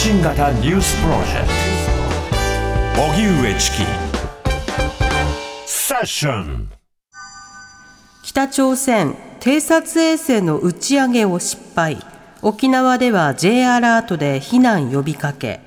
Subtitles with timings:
[0.00, 1.48] 発信型ニュースプロジェク
[2.96, 3.02] ト。
[3.02, 3.76] 荻上チキ。
[5.66, 6.70] セッション。
[8.22, 11.98] 北朝鮮偵察衛星の打ち上げを失敗。
[12.40, 15.60] 沖縄では J アラートで避難呼びかけ。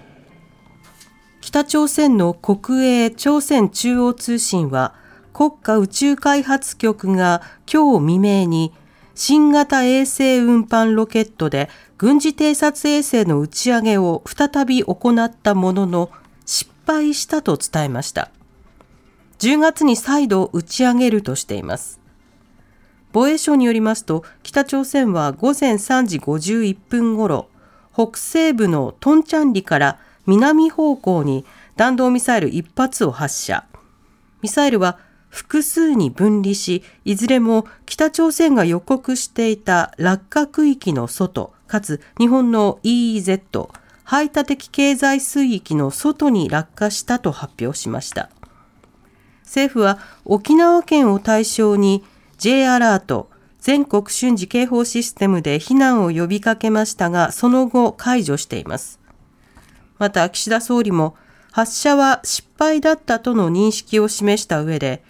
[1.39, 4.95] 北朝鮮の国営朝鮮中央通信は
[5.31, 8.73] 国家宇宙開発局が今日未明に
[9.15, 16.11] 新型衛星運搬ロケットで軍事偵察衛星の打ち上げを再び行ったものの
[16.45, 18.31] 失敗したと伝えました。
[19.39, 21.99] 10月に再度打ち上げるとしています。
[23.11, 27.47] 防衛省によりますと、北朝鮮は午前3時51分ごろ、
[27.93, 33.65] 北西部のトンチャンリから南方向に弾道ミサイル1発を発射。
[34.41, 34.97] ミサイルは
[35.33, 43.69] 複数に分離し、いずれも北朝鮮が予告していた落下区域の外、かつ日本の EEZ、
[44.03, 48.29] 排他的経済水域の外に落下したと発表しました。
[49.41, 52.03] 政府は沖縄県を対象に
[52.37, 58.99] J アラート全国瞬時警報システムで避難を呼びかけましたが、その後解除しています。
[59.97, 61.15] また岸田総理も
[61.51, 65.03] 発射は失敗だったとの認識を示した上で、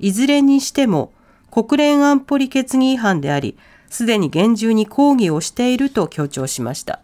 [0.00, 1.12] いずれにしても
[1.50, 3.56] 国連安保理決議違反であり、
[3.90, 7.00] すでに厳重に抗議をしていると強調しました。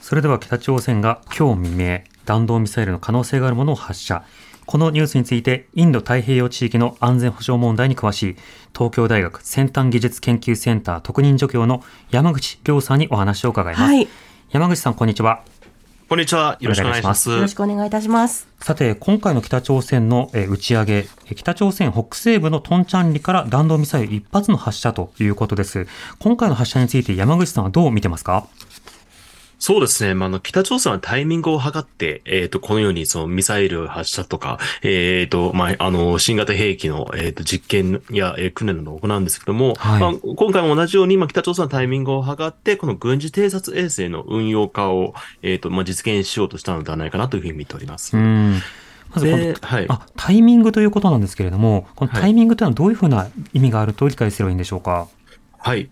[0.00, 4.24] それでは北朝鮮が今日未明、弾道ミサイルの可能性があるものを発射。
[4.64, 8.36] このニュースについて、インド太平洋地域の安全保障問題に詳しい、
[8.74, 13.84] 東京大学先端技術研究センター特任助教の山口亮さんにお話を伺います。
[13.84, 14.08] はい、
[14.50, 15.42] 山口さん、こんにちは。
[16.08, 16.56] こんにちは。
[16.60, 17.28] よろしくお願いします。
[17.28, 18.48] よろしくお願いいたします。
[18.62, 25.86] さて、今回の北朝鮮の打ち上げ、北朝鮮北西部のトンチャンリから弾道ミサイル一発の発射ということです。
[26.18, 28.46] 今回の発射について山口さんはどう見てますか？
[29.58, 30.14] そうですね。
[30.14, 48.16] まあ、の、北朝鮮はタイミングを測って、えっ、ー、と、このように、その、ミサイル発射とか、えっ、ー、と、まあ、あの、新型兵器の、えっ、ー、と、実験や、えー、訓練などを行うんですけども、はい、まあ、今回も同じように、まあ、北朝鮮はタイミングを測って、この軍事偵察衛星の運用化を、えっ、と、まあ、実現しようとしたのではないかなというふうに見ております。
[48.16, 48.60] うん
[49.10, 54.90] まずこの、はい、あタイミングということなんですけれども、このタイミングというのはどういうふうな意味があると理解すればいいんでしょうか？
[54.90, 55.17] はい。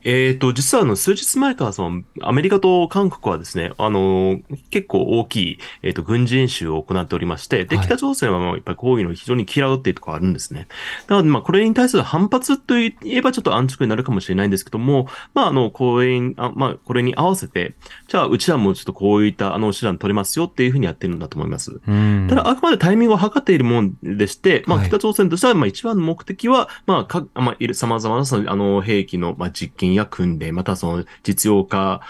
[0.04, 4.40] えっ、ー、と、実はあの、数日前からその、アメリカと韓国はですね、あの、
[4.70, 10.68] 結構大きい、えっ、ー、と、軍事演習を行っておりまして、で、北朝鮮はまあ、やっぱりこういうのを非常に嫌うっていうところがあるんですね。
[11.08, 17.74] なので、まあ、これに対する反発といえばちょっと安直になるかもしれないんですけども、まあ、あの、これに、あまあ、これに合わせて、
[18.08, 21.80] じゃあ、うちらもちょっとこういった、あの、手段取れますよっていうふうにやってるんだと思います。
[22.28, 32.02] ただ、あくまでタイミングを測っているもんでして、まあ、北朝鮮としては、まあ、一番の目的は、まあ、か、まあ、いる様々な、あの、兵器の、まあ、実験や訓練で、またその実用化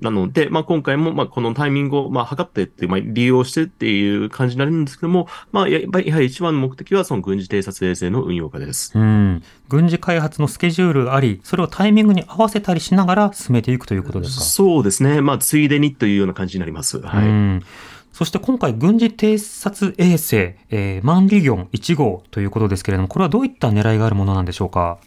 [0.00, 8.92] なので、まあ今回もまあこのタイミングをまあ測ってって、まあ利用してっていう感じになるんですけども、まあやっぱりやはり一番の目的はその軍事偵察衛星の運用化です。
[8.98, 9.42] うん。
[9.68, 14.44] 軍事開発のスケジュールがあり、それをタイミングに合わせたりしながら進めていくということですか？
[14.44, 15.20] そうですね。
[15.22, 17.00] まあついでにというような感じになります。
[17.00, 17.26] はい。
[17.26, 17.62] うん
[18.12, 20.36] そして今回、軍事偵察衛星、
[20.68, 24.98] えー、マンリギョン1号ということですけれども、これはどういった狙いがあるものなんでしょうか？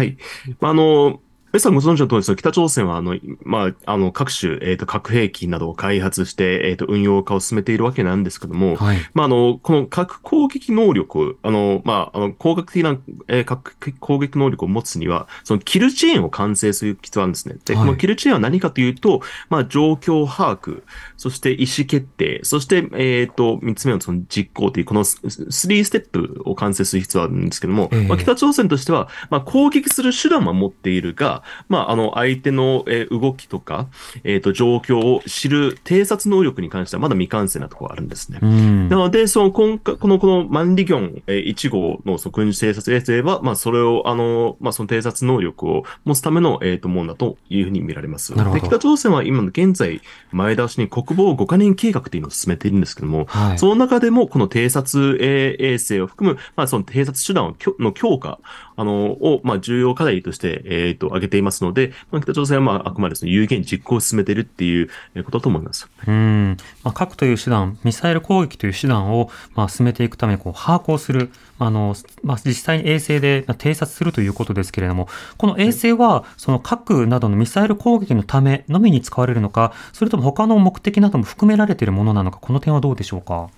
[0.00, 0.16] はい。
[0.60, 1.20] あの、
[1.52, 12.96] 皆さんご存知の通りです、北朝鮮は、あの、まあ、あの、各種、えっ、ー、と、核兵器などを開発して、えっ、ー、と、運用化を進めているわけなんですけども、はい、まあ、あの、この核攻撃能力、あの、まあ、あの、高学的な、
[13.26, 17.56] えー、核攻撃能力を持つには、その、キルチェーンを完成する必要があるんですね。
[17.64, 20.84] で、このキルチェーンは何かというと、まあ、状況把握、
[21.16, 33.88] そして意思決定、そして、えっ、ー、と、三つ目のその実行という、この3ステップを完成する必要があるんですけども、えー、まあ、北朝鮮としては、まあ、攻撃する手段は持っているが、まあ、あの、相手の、え動きとか、
[34.24, 38.38] えっ、ー、と、状況を知る偵察能力に関してはまだ未完成なところがあるんですね。
[38.40, 48.34] なので、その、今回、この、このマンリギョン、え1号の、その、軍事偵察衛星は、まあ、それを、あの、まあ、その偵察能力を持つための、えっ、ー、と、ものだというふうに見られます。
[48.34, 50.00] で、北朝鮮は今の現在、
[50.32, 58.38] 前倒しに国防5カ年計画というのを進めているんですけども、はい、その中でも、この偵察衛星を含む、まあ、その偵察手段の強化、
[58.76, 64.90] あの、を、まあ、重要課題として、えっ、ー、と、挙げていますので、まあ、北朝鮮はまああくまでその有言実行を進めているっていう
[65.24, 65.88] ことだと思います。
[66.06, 66.56] うん。
[66.84, 83.50] まあ、核という手段、ミサイル攻撃という手段をまあ進めていくためにこう把握をする、あの、まあ、実際に衛星で偵察するということですけれども、この衛星はその核などのミサイル攻撃のためのみに使われるのか、それとも他の目的なども含められているものなのか、この点はどうでしょうか？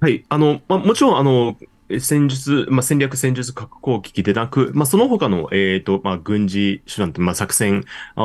[0.00, 0.24] はい。
[0.28, 1.56] あの、まあ、もちろん、あの、
[2.00, 7.84] 戦術、まあ、戦略戦術核攻撃でなく、まあ、その他の、えっ、ー、と、まあ、軍事手段まあ、作戦
[8.14, 8.22] あ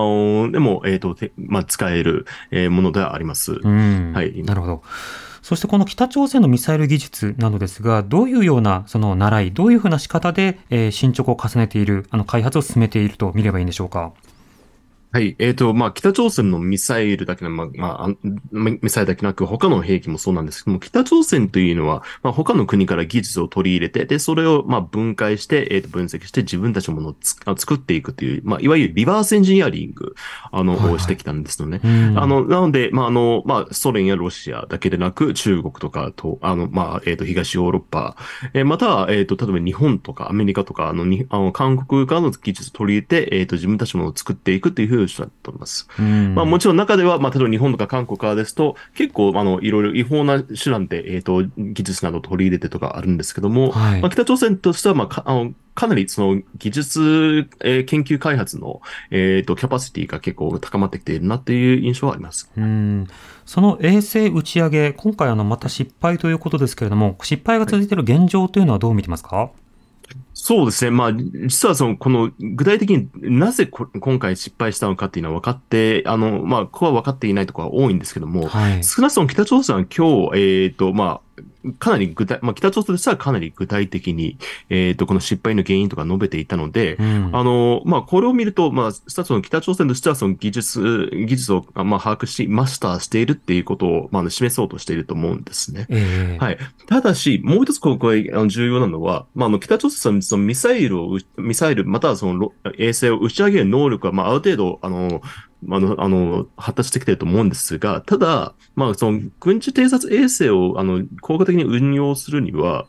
[0.51, 3.53] でも、えっ、ー、と、まあ、使える、えー、ものではあります。
[3.53, 4.13] うん。
[4.13, 4.43] はい。
[4.43, 4.83] なるほど。
[5.41, 14.13] そしてこの北朝鮮のミサイル技術なのですが、どういうようなその習い、どういうふうな仕方で、えー、進捗を重ねている、あの開発を進めていると見ればいいんでしょうか？
[15.13, 15.35] はい。
[15.39, 18.09] えっ、ー、と、まあ、北朝鮮のミサイルだけの、まあ、まあ、
[18.53, 30.15] ミサイルだけなく、他の兵器もそうなんですけども、北朝鮮というのは、まあ、他の国から技術を取り入れて、で、それを、まあ、分解して、えっ、ー、と、分析して自分たちのものを作っていくという、まあ、いわゆるリバースエンジニアリング、
[30.49, 31.81] あの、はいはい、をしてきたんですよね。
[32.15, 38.15] あの、なので、まあ、あの、まあ、ソ連やロシアだけでなく、中国とかと、あの、まあ、えっ、ー、と、東ヨーロッパ、
[38.53, 45.87] えー、または、えっ、と、例えば日本とかアメリカとか、あの、にあの韓国からの技術を取り入れて、えっ、と、自分たちのものを作っていくというふうにしたと思います。。
[46.35, 62.51] まあもちろん中では、まあ例えば日本とか韓国からですと、結構あの、いろいろ違法な手段で、えっ、ー、と、技術などを取り入れてとかあるんですけども、はい、まあ北朝鮮としては、まあか、あの、かなりその技術、えー、研究開発の、えっ、ー、と、キャパシティが結構高まってきているなっていう印象はあります。
[62.57, 63.07] うん
[63.45, 69.49] その衛星打ち上げ、今回あのまた失敗ということですけれども、失敗が続いている現状というのはどう見てますか、はい
[70.33, 70.91] そうですね。
[70.91, 81.41] まあ、実はその、この、具体的になぜ今回失敗したのかっていうのは分かって、あの、まあ、ここは分かっていないところは多いんですけども、はい、少なくとも北朝鮮は今日、えっ、ー、と、まあ、
[81.79, 84.37] かなり具体、まあ、北朝鮮としてはかなり具体的に、
[84.69, 95.85] えっ、ー、と、この失敗の原因とか述べていたので、うん、あの、まあ、これを見ると、まあ、一つの北朝鮮としてはその技術、技術を、まあ、把握し、マスターしているっていうことを、まあ、示そうとしていると思うんですね。
[95.89, 96.57] えー、はい。
[96.87, 105.21] ただし、もう一つここで重要なのは、まあ、あの、北朝鮮はそのミサイルを、ミサイル、またはその衛星を打ち上げる能力は、まあ、ある程度、あの、
[105.69, 112.87] あの、あの、発達してきてると思うんですが、ただ、まあ、その、軍事偵察衛星を、あの、効果的に運用するには、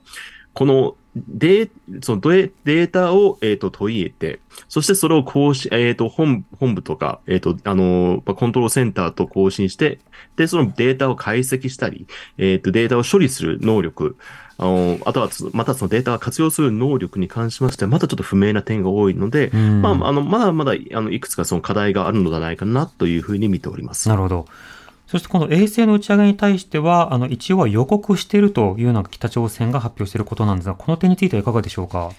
[0.54, 1.70] この、デー
[2.00, 9.98] そのデータを、えっ、ー、と、取り入れて、そしてそれを更新、えっ、ー、と、本、本部とか、えっ、ー、と、あの、コントロールセンターと更新して、
[10.36, 12.06] で、そのデータを解析したり、
[12.38, 14.16] えっ、と、データを処理する能力、
[14.56, 24.08] あの、あとは、またそのデータを活用する能力に関しましては、まだちょっと不明な点が多いので、まあ、あの、まだまだ、あの、いくつかその課題があるのではないかなというふうに見ております。
[24.08, 24.46] なるほど。
[25.12, 32.12] そしてこの衛星の打ち上げに対しては、あの、一応は予告しているというのが北朝鮮が発表していることなんですが、この点についてはいかがでしょうか？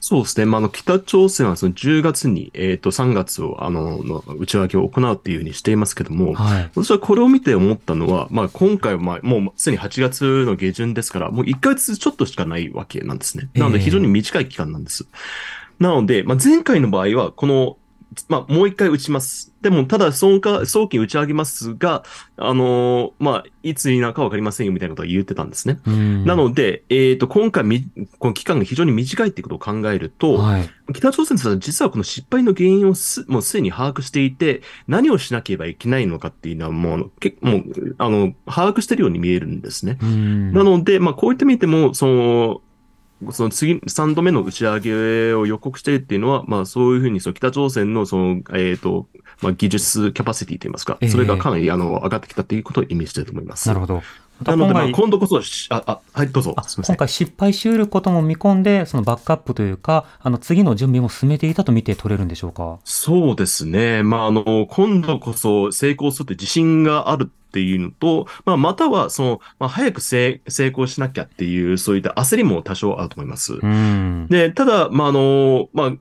[0.00, 0.46] そうですね。
[0.46, 13.48] まあ、あの、北朝鮮はその10月に、えっ、ー、と、3月を、あの、の打ち上げを行うっていうふうにしていますけども、はい、私はこれを見て思ったのは、まあ、今回は、まあ、もうすでに8月の下旬ですから、もう1ヶ月ちょっとしかないわけなんですね。
[13.54, 15.08] なので、非常に短い期間なんです。
[15.10, 17.78] えー、なので、まあ、前回の場合は、この
[18.28, 19.52] まあ、もう一回打ちます。
[19.62, 22.02] でも、ただ、早期、早期打ち上げますが、
[22.36, 25.78] あのー、まあ、いつになるかわかりませんよ、みたいなことは言ってたんですね。
[26.24, 27.84] なので、えっ、ー、と、今回み、
[28.18, 37.62] この期間が非常に短いっていうことを考えると、はい、北朝鮮としては実はこの失敗の原因をす、もうすでに把握していて、何をしなければいけないのかっていうのはもう、結もう、
[37.98, 39.98] あの、把握してるように見えるんですね。
[40.00, 42.62] なので、まあ、こう言ってみても、その、
[43.30, 49.06] その次、3度目の打ち上げを予告しているっていうのは、まあそういうふうにその北朝鮮のその、えっ、ー、と、
[49.40, 53.68] まあ技術キャパシティといいますか、それがかなりあの上がってきたっていうことを意味していると思います。
[53.68, 54.02] なるほど。
[54.42, 56.54] なので、まあ、今度こそ、あ、あ、はい、どうぞ。
[56.84, 62.78] 今回失敗し得ることも見込んで、そのバックアップというか、あの、次の準備も進めていたと見て取れるんでしょうか？
[62.84, 64.02] そうですね。
[64.02, 73.58] まあ、あの、今度こそ成功するって自信があるっていうのと、まあ、または、その、まあ、早く成功しなきゃっていう、そういった焦りも多少あると思います。
[74.28, 75.92] で、ただ、まあ、あの、まあ、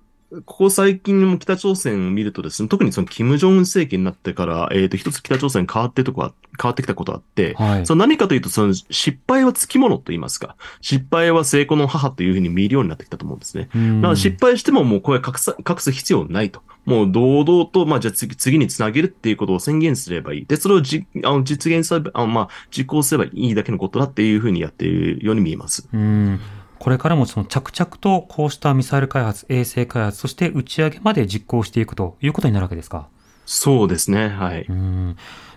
[0.46, 13.70] ここ最近も北朝鮮を見るとですね、特にその金正恩政権になってから、えっ、ー、と、一つ北朝鮮変わってとこは、変わってきたことがあって、はい、その何かというと、その失敗はつきものと言いますか、失敗は成功の母というふうに見るようになってきたと思うんですね。
[13.74, 16.62] だから失敗してももうこれ隠す、隠す必要ないと。
[16.86, 20.46] もう堂々と、まあじゃあ次次につなげるっていうことを宣言すればいい。
[20.46, 25.90] で、それをじあの実現すれば、あまあ実行すればいいだけのことだっていうふうにやっているように見えます。
[25.92, 26.40] うん
[26.82, 33.08] これからもその着々とこうしたミサイル開発、衛星開発、そして打ち上げまで実行していくということになるわけですか？
[33.46, 34.30] そうですね。
[34.30, 34.66] はい。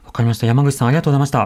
[0.04, 0.46] わかりました。
[0.46, 1.40] 山口さん、ありがとうございました。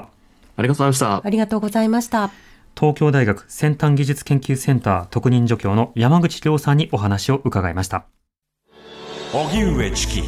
[0.56, 1.22] ありがとうございました。
[1.24, 2.32] ありがとうございました。
[2.76, 8.06] 東京大学先端技術研究センター特任助教の山口亮さんにお話を伺いました。
[9.32, 10.22] 荻上チキ